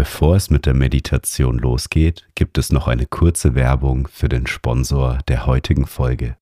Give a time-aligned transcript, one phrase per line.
[0.00, 5.18] Bevor es mit der Meditation losgeht, gibt es noch eine kurze Werbung für den Sponsor
[5.28, 6.38] der heutigen Folge.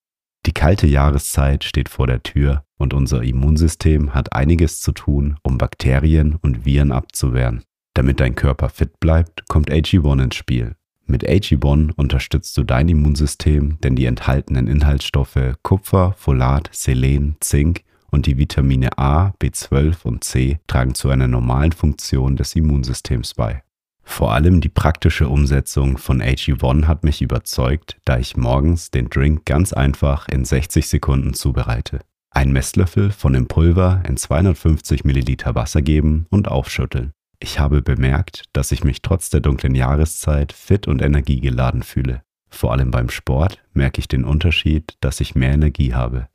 [0.47, 5.59] Die kalte Jahreszeit steht vor der Tür und unser Immunsystem hat einiges zu tun, um
[5.59, 7.65] Bakterien und Viren abzuwehren.
[7.95, 10.77] Damit dein Körper fit bleibt, kommt AG1 ins Spiel.
[11.07, 18.27] Mit AG1 unterstützt du dein Immunsystem, denn die enthaltenen Inhaltsstoffe Kupfer, Folat, Selen, Zink und
[18.27, 23.63] die Vitamine A, B12 und C tragen zu einer normalen Funktion des Immunsystems bei.
[24.03, 29.45] Vor allem die praktische Umsetzung von AG1 hat mich überzeugt, da ich morgens den Drink
[29.45, 32.01] ganz einfach in 60 Sekunden zubereite.
[32.31, 37.13] Ein Messlöffel von dem Pulver in 250 Milliliter Wasser geben und aufschütteln.
[37.39, 42.23] Ich habe bemerkt, dass ich mich trotz der dunklen Jahreszeit fit und energiegeladen fühle.
[42.49, 46.29] Vor allem beim Sport merke ich den Unterschied, dass ich mehr Energie habe.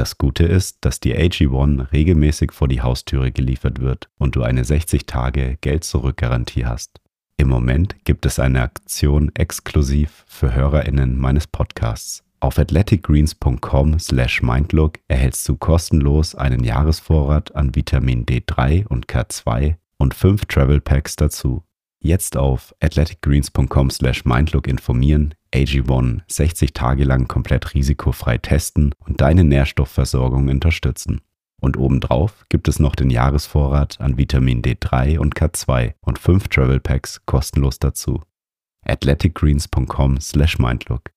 [0.00, 4.64] Das Gute ist, dass die AG1 regelmäßig vor die Haustüre geliefert wird und du eine
[4.64, 7.02] 60 Tage Geld-Zurück-Garantie hast.
[7.36, 12.24] Im Moment gibt es eine Aktion exklusiv für HörerInnen meines Podcasts.
[12.40, 20.14] Auf athleticgreens.com slash mindlook erhältst du kostenlos einen Jahresvorrat an Vitamin D3 und K2 und
[20.14, 21.62] fünf Travel Packs dazu.
[22.02, 29.44] Jetzt auf athleticgreens.com slash mindlook informieren, AG1 60 Tage lang komplett risikofrei testen und deine
[29.44, 31.20] Nährstoffversorgung unterstützen.
[31.60, 36.80] Und obendrauf gibt es noch den Jahresvorrat an Vitamin D3 und K2 und 5 Travel
[36.80, 38.22] Packs kostenlos dazu.
[38.86, 41.10] athleticgreens.com slash mindlook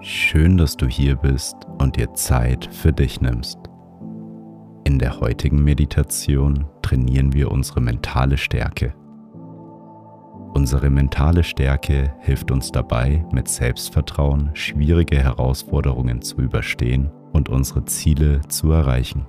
[0.00, 3.58] Schön, dass du hier bist und dir Zeit für dich nimmst.
[4.84, 8.94] In der heutigen Meditation trainieren wir unsere mentale Stärke.
[10.56, 18.40] Unsere mentale Stärke hilft uns dabei, mit Selbstvertrauen schwierige Herausforderungen zu überstehen und unsere Ziele
[18.48, 19.26] zu erreichen.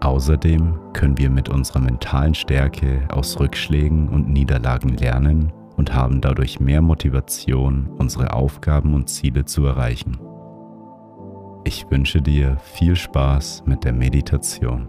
[0.00, 6.58] Außerdem können wir mit unserer mentalen Stärke aus Rückschlägen und Niederlagen lernen und haben dadurch
[6.58, 10.16] mehr Motivation, unsere Aufgaben und Ziele zu erreichen.
[11.64, 14.88] Ich wünsche dir viel Spaß mit der Meditation.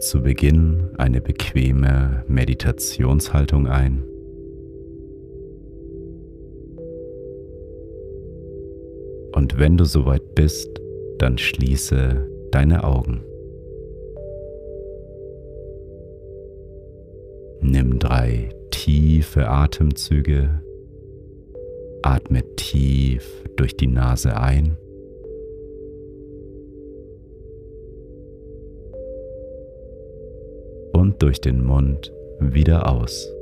[0.00, 4.04] Zu Beginn eine bequeme Meditationshaltung ein.
[9.32, 10.80] Und wenn du soweit bist,
[11.18, 13.24] dann schließe deine Augen.
[17.60, 20.62] Nimm drei tiefe Atemzüge.
[22.02, 24.78] Atme tief durch die Nase ein
[30.98, 33.32] und durch den Mund wieder aus.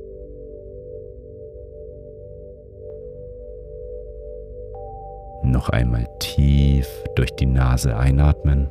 [5.42, 8.68] Noch einmal tief durch die Nase einatmen.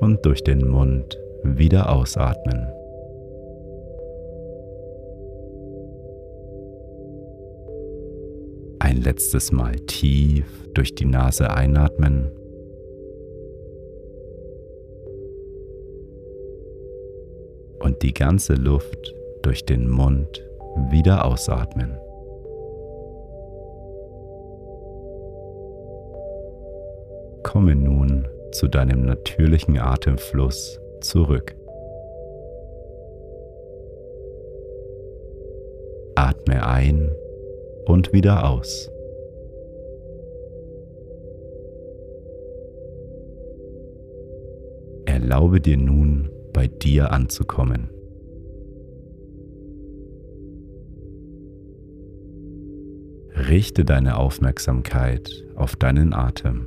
[0.00, 2.68] Und durch den Mund wieder ausatmen.
[8.80, 12.32] Ein letztes Mal tief durch die Nase einatmen
[17.98, 20.44] und die ganze Luft durch den Mund
[20.90, 21.98] wieder ausatmen.
[27.42, 31.56] Komme nun zu deinem natürlichen Atemfluss zurück.
[36.14, 37.10] Atme ein
[37.86, 38.90] und wieder aus.
[45.06, 47.88] Erlaube dir nun bei dir anzukommen.
[53.48, 56.66] Richte deine Aufmerksamkeit auf deinen Atem.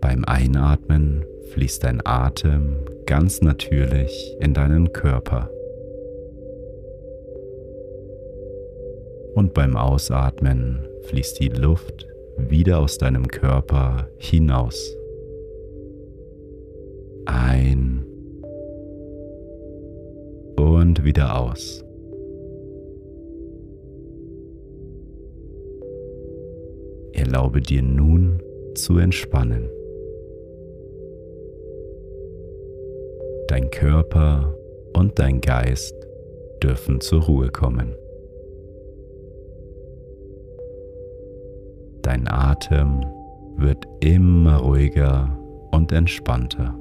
[0.00, 2.76] Beim Einatmen fließt dein Atem
[3.06, 5.50] ganz natürlich in deinen Körper.
[9.34, 12.06] Und beim Ausatmen fließt die Luft
[12.36, 14.97] wieder aus deinem Körper hinaus
[17.28, 18.04] ein
[20.56, 21.84] und wieder aus.
[27.12, 28.42] Erlaube dir nun
[28.74, 29.68] zu entspannen.
[33.48, 34.54] Dein Körper
[34.96, 35.94] und dein Geist
[36.62, 37.94] dürfen zur Ruhe kommen.
[42.02, 43.04] Dein Atem
[43.56, 45.38] wird immer ruhiger
[45.72, 46.78] und entspannter.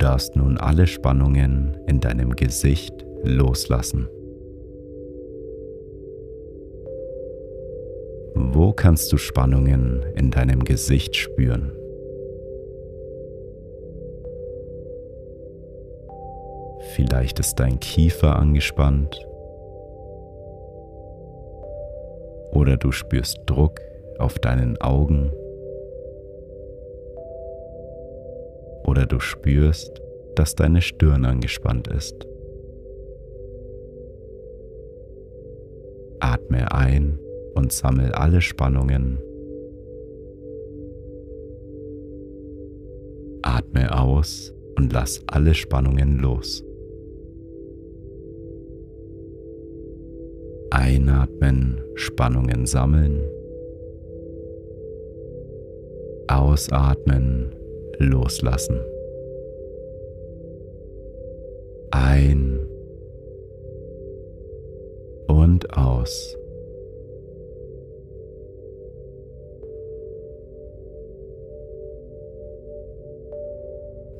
[0.00, 4.08] Darfst nun alle Spannungen in deinem Gesicht loslassen.
[8.34, 11.72] Wo kannst du Spannungen in deinem Gesicht spüren?
[16.94, 19.26] Vielleicht ist dein Kiefer angespannt
[22.52, 23.80] oder du spürst Druck
[24.18, 25.32] auf deinen Augen
[29.00, 30.02] oder du spürst,
[30.34, 32.28] dass deine Stirn angespannt ist.
[36.20, 37.18] Atme ein
[37.54, 39.18] und sammel alle Spannungen.
[43.40, 46.62] Atme aus und lass alle Spannungen los.
[50.72, 53.22] Einatmen, Spannungen sammeln.
[56.28, 57.54] Ausatmen,
[58.04, 58.80] loslassen.
[61.90, 62.66] Ein
[65.26, 66.36] und aus.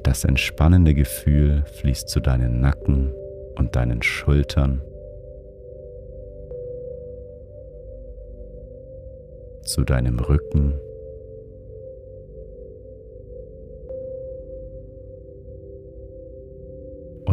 [0.03, 3.15] Das entspannende Gefühl fließt zu deinen Nacken
[3.57, 4.83] und deinen Schultern,
[9.63, 10.81] zu deinem Rücken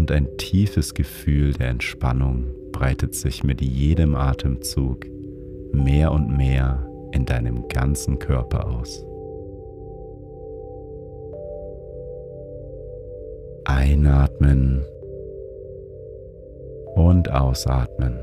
[0.07, 5.05] und ein tiefes Gefühl der Entspannung breitet sich mit jedem Atemzug
[5.73, 9.03] mehr und mehr in deinem ganzen Körper aus.
[13.65, 14.85] Einatmen
[16.95, 18.17] und ausatmen.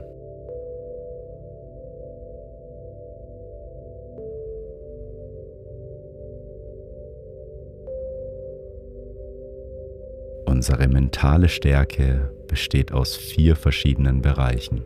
[10.67, 14.81] Unsere mentale Stärke besteht aus vier verschiedenen Bereichen.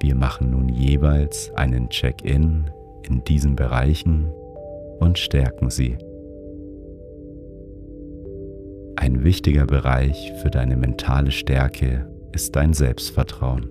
[0.00, 2.70] Wir machen nun jeweils einen Check-in
[3.02, 4.32] in diesen Bereichen
[5.00, 5.98] und stärken sie.
[8.96, 13.68] Ein wichtiger Bereich für deine mentale Stärke ist dein Selbstvertrauen.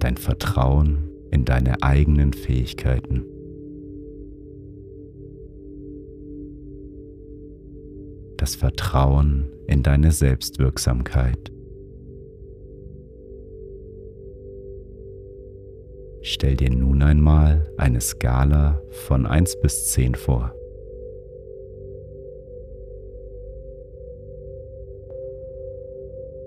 [0.00, 3.24] Dein Vertrauen in deine eigenen Fähigkeiten.
[8.48, 11.52] Das Vertrauen in deine Selbstwirksamkeit.
[16.22, 20.54] Stell dir nun einmal eine Skala von 1 bis 10 vor.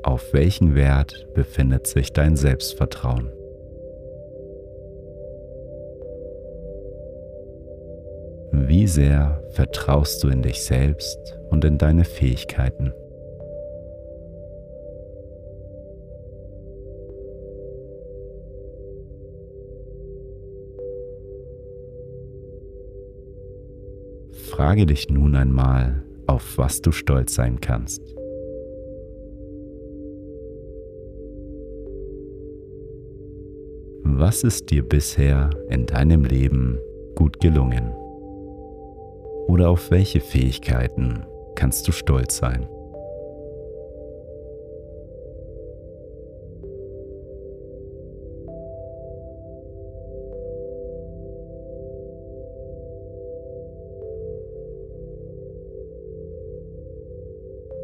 [0.01, 3.29] Auf welchen Wert befindet sich dein Selbstvertrauen?
[8.53, 11.17] Wie sehr vertraust du in dich selbst
[11.49, 12.91] und in deine Fähigkeiten?
[24.31, 28.01] Frage dich nun einmal, auf was du stolz sein kannst.
[34.03, 36.77] Was ist dir bisher in deinem Leben
[37.15, 38.00] gut gelungen?
[39.51, 42.69] Oder auf welche Fähigkeiten kannst du stolz sein?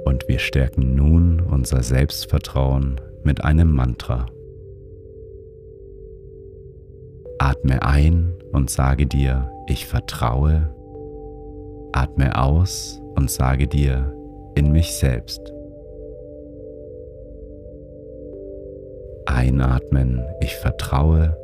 [0.05, 4.27] Und wir stärken nun unser Selbstvertrauen mit einem Mantra.
[7.39, 10.73] Atme ein und sage dir, ich vertraue
[11.97, 14.13] Atme aus und sage dir
[14.53, 15.41] in mich selbst.
[19.25, 21.35] Einatmen, ich vertraue.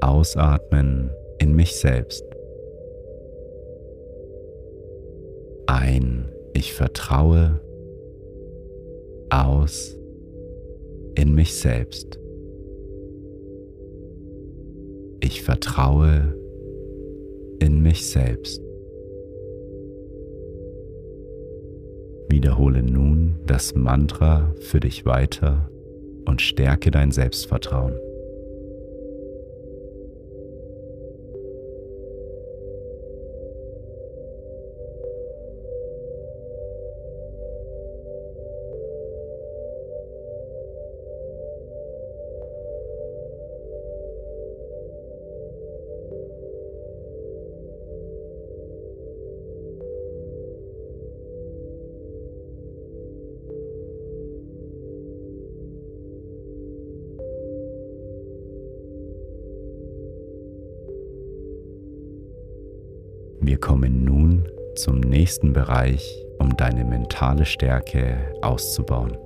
[0.00, 2.24] Ausatmen in mich selbst.
[5.66, 7.58] Ein, ich vertraue.
[9.30, 9.98] Aus
[11.16, 12.20] in mich selbst.
[15.18, 16.36] Ich vertraue
[17.66, 18.62] in mich selbst.
[22.28, 25.68] Wiederhole nun das Mantra für dich weiter
[26.26, 27.94] und stärke dein Selbstvertrauen.
[64.76, 69.16] Zum nächsten Bereich, um deine mentale Stärke auszubauen.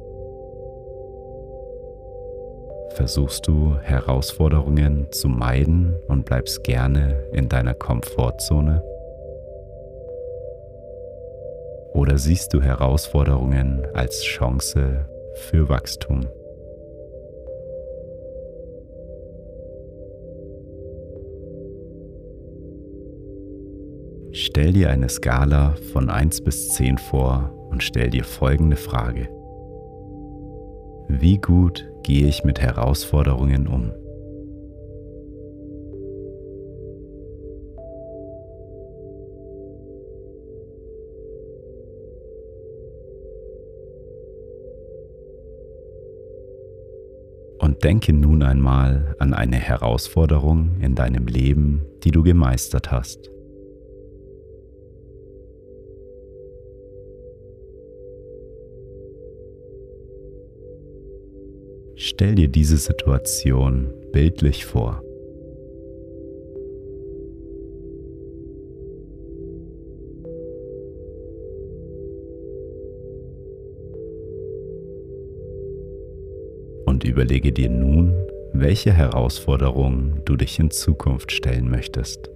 [2.95, 8.83] Versuchst du Herausforderungen zu meiden und bleibst gerne in deiner Komfortzone?
[11.93, 16.29] Oder siehst du Herausforderungen als Chance für Wachstum?
[24.43, 29.29] Stell dir eine Skala von 1 bis 10 vor und stell dir folgende Frage.
[31.09, 33.93] Wie gut gehe ich mit Herausforderungen um?
[47.59, 53.31] Und denke nun einmal an eine Herausforderung in deinem Leben, die du gemeistert hast.
[62.21, 65.03] Stell dir diese Situation bildlich vor.
[76.85, 78.13] Und überlege dir nun,
[78.53, 82.31] welche Herausforderungen du dich in Zukunft stellen möchtest.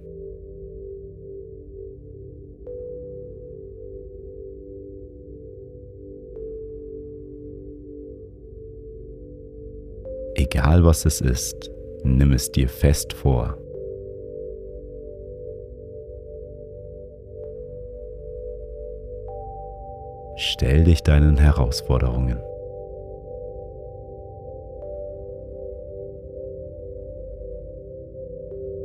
[10.55, 11.69] Egal was es ist,
[12.03, 13.57] nimm es dir fest vor.
[20.37, 22.37] Stell dich deinen Herausforderungen.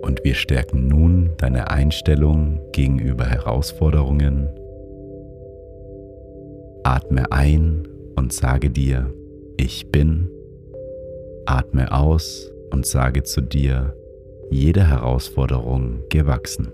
[0.03, 4.49] Und wir stärken nun deine Einstellung gegenüber Herausforderungen.
[6.83, 7.87] Atme ein
[8.17, 9.15] und sage dir,
[9.57, 10.31] ich bin
[11.51, 13.93] Atme aus und sage zu dir,
[14.51, 16.69] jede Herausforderung gewachsen.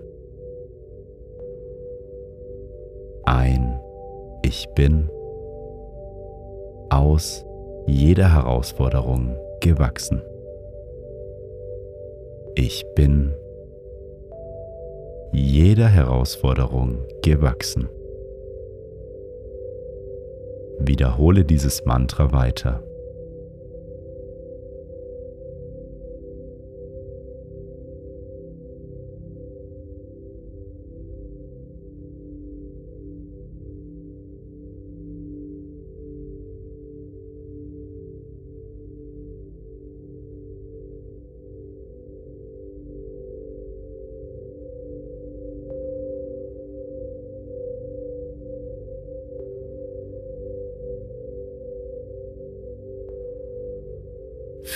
[3.25, 3.79] Ein,
[4.43, 5.09] ich bin.
[6.91, 7.43] Aus,
[7.87, 10.21] jede Herausforderung gewachsen.
[12.53, 13.33] Ich bin
[15.33, 17.89] jeder Herausforderung gewachsen.
[20.77, 22.86] Wiederhole dieses Mantra weiter.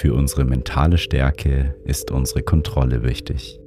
[0.02, 3.60] Für unsere mentale Stärke ist unsere Kontrolle wichtig.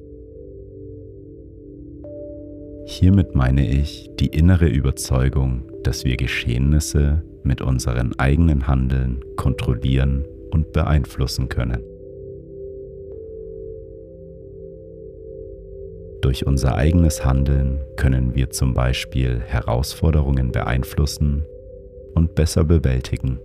[2.86, 10.72] Hiermit meine ich die innere Überzeugung, dass wir Geschehnisse mit unseren eigenen Handeln kontrollieren und
[10.72, 11.84] beeinflussen können.
[16.20, 21.46] Durch unser eigenes Handeln können wir zum Beispiel Herausforderungen beeinflussen
[22.16, 23.38] und besser bewältigen.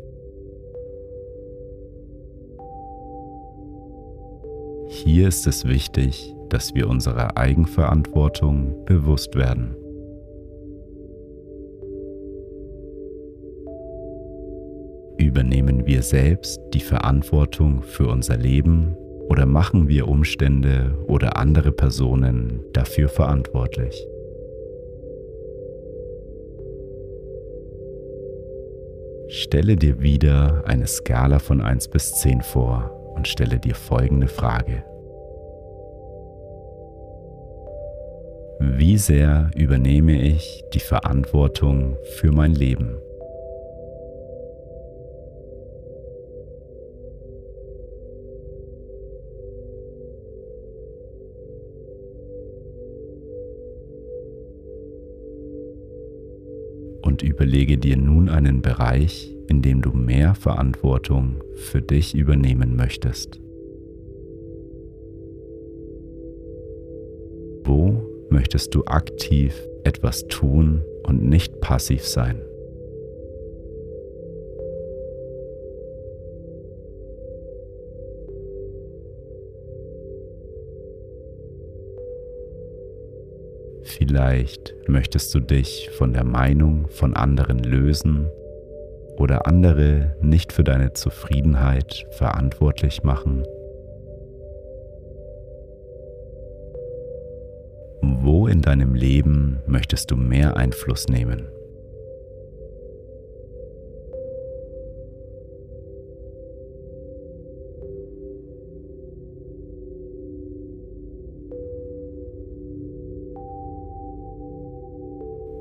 [5.06, 9.74] Hier ist es wichtig, dass wir unserer Eigenverantwortung bewusst werden.
[15.18, 18.98] Übernehmen wir selbst die Verantwortung für unser Leben
[19.29, 24.06] oder machen wir Umstände oder andere Personen dafür verantwortlich?
[29.29, 34.82] Stelle dir wieder eine Skala von 1 bis 10 vor und stelle dir folgende Frage.
[38.62, 42.96] Wie sehr übernehme ich die Verantwortung für mein Leben?
[57.02, 63.39] Und überlege dir nun einen Bereich, in dem du mehr Verantwortung für dich übernehmen möchtest.
[67.63, 72.41] Wo möchtest du aktiv etwas tun und nicht passiv sein?
[83.82, 88.29] Vielleicht möchtest du dich von der Meinung von anderen lösen
[89.20, 93.44] oder andere nicht für deine Zufriedenheit verantwortlich machen.
[98.02, 101.50] Wo in deinem Leben möchtest du mehr Einfluss nehmen?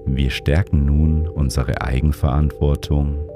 [0.07, 3.29] Wir stärken nun unsere Eigenverantwortung.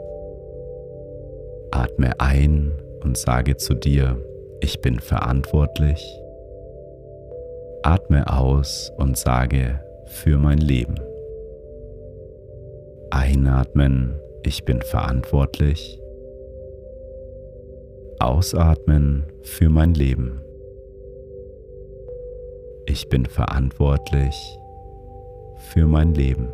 [1.83, 2.71] Atme ein
[3.03, 4.17] und sage zu dir,
[4.61, 6.01] ich bin verantwortlich.
[7.83, 10.95] Atme aus und sage für mein Leben.
[13.11, 16.01] Einatmen, ich bin verantwortlich.
[18.21, 20.41] Ausatmen für mein Leben.
[22.87, 24.37] Ich bin verantwortlich
[25.73, 26.53] für mein Leben.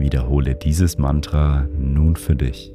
[0.00, 2.72] Wiederhole dieses Mantra nun für dich.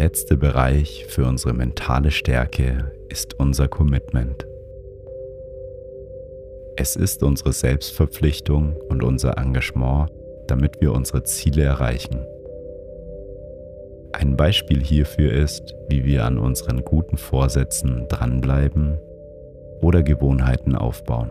[0.00, 4.46] Letzte Bereich für unsere mentale Stärke ist unser Commitment.
[6.76, 10.10] Es ist unsere Selbstverpflichtung und unser Engagement,
[10.46, 12.24] damit wir unsere Ziele erreichen.
[14.12, 18.98] Ein Beispiel hierfür ist, wie wir an unseren guten Vorsätzen dranbleiben
[19.82, 21.30] oder Gewohnheiten aufbauen.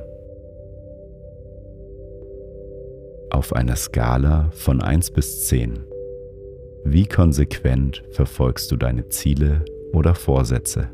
[3.32, 5.90] Auf einer Skala von 1 bis 10
[6.84, 10.90] wie konsequent verfolgst du deine Ziele oder Vorsätze?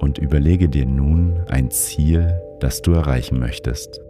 [0.00, 4.00] Und überlege dir nun ein Ziel, das du erreichen möchtest.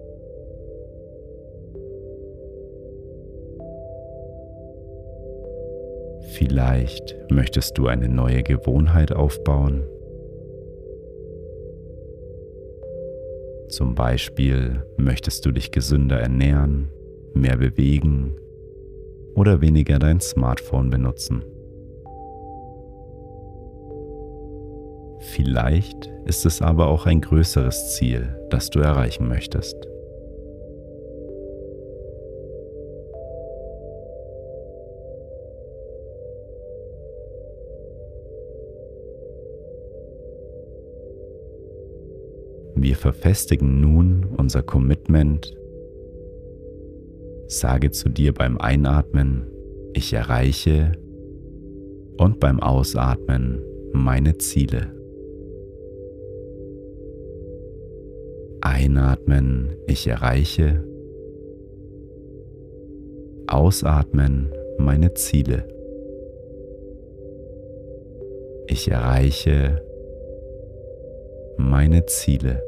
[6.38, 9.83] Vielleicht möchtest du eine neue Gewohnheit aufbauen.
[13.68, 16.92] Zum Beispiel möchtest du dich gesünder ernähren,
[17.35, 18.37] mehr bewegen
[19.35, 21.42] oder weniger dein Smartphone benutzen.
[25.33, 29.74] Vielleicht ist es aber auch ein größeres Ziel, das du erreichen möchtest.
[43.12, 45.56] Verfestigen nun unser Commitment.
[47.46, 49.46] Sage zu dir beim Einatmen,
[49.94, 50.92] ich erreiche
[52.18, 53.62] und beim Ausatmen
[53.94, 54.92] meine Ziele.
[58.60, 60.84] Einatmen, ich erreiche.
[63.46, 65.66] Ausatmen, meine Ziele.
[68.66, 69.82] Ich erreiche
[71.56, 72.67] meine Ziele.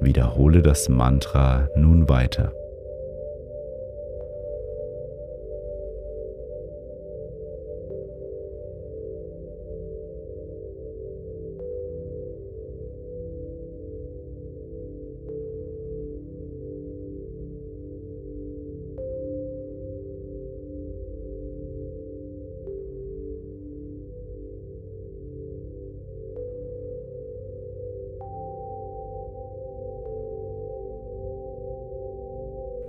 [0.00, 2.52] Wiederhole das Mantra nun weiter.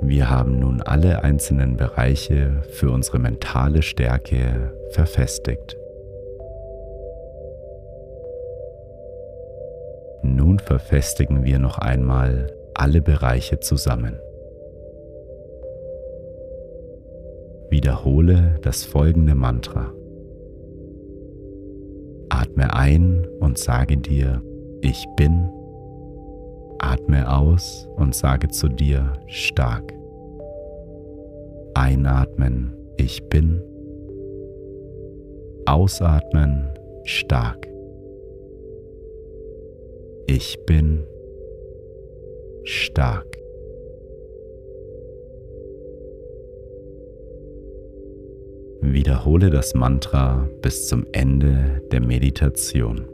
[0.04, 5.78] Wir haben nun alle einzelnen Bereiche für unsere mentale Stärke verfestigt.
[10.24, 14.20] Nun verfestigen wir noch einmal alle Bereiche zusammen.
[17.70, 19.94] Wiederhole das folgende Mantra.
[22.30, 24.42] Atme ein und sage dir,
[24.82, 25.61] ich bin.
[26.92, 29.94] Atme aus und sage zu dir, stark.
[31.74, 33.62] Einatmen, ich bin.
[35.66, 36.68] Ausatmen,
[37.06, 37.66] stark.
[40.28, 41.06] Ich bin
[42.66, 43.38] stark.
[48.82, 53.08] Wiederhole das Mantra bis zum Ende der Meditation.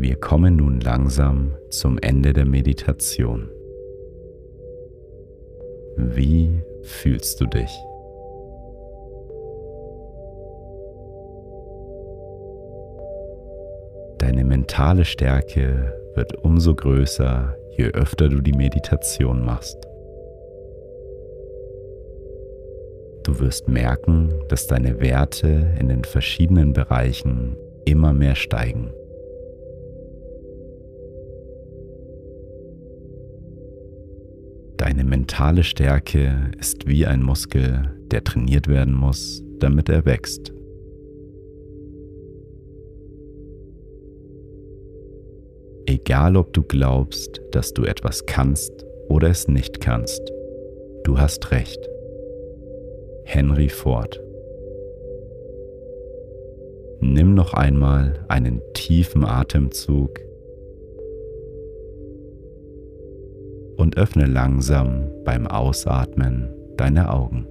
[0.00, 3.50] Wir kommen nun langsam zum Ende der Meditation.
[5.96, 7.70] Wie fühlst du dich?
[14.18, 19.78] Deine mentale Stärke wird umso größer, je öfter du die Meditation machst.
[23.24, 28.92] Du wirst merken, dass deine Werte in den verschiedenen Bereichen immer mehr steigen.
[34.88, 40.50] Deine mentale Stärke ist wie ein Muskel, der trainiert werden muss, damit er wächst.
[45.84, 48.72] Egal ob du glaubst, dass du etwas kannst
[49.10, 50.22] oder es nicht kannst,
[51.04, 51.86] du hast recht.
[53.24, 54.18] Henry Ford
[57.00, 60.18] Nimm noch einmal einen tiefen Atemzug
[63.78, 67.46] und öffne langsam beim Ausatmen deine Augen.